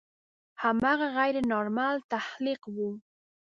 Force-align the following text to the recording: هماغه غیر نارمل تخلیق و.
هماغه 0.61 1.07
غیر 1.17 1.35
نارمل 1.51 1.95
تخلیق 2.13 2.61
و. 2.75 2.77